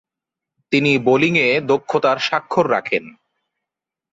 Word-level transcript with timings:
তিনি 0.71 0.91
বোলিংয়ে 0.97 1.47
দক্ষতার 1.61 2.17
স্বাক্ষর 2.19 2.65
রাখেন। 2.71 3.03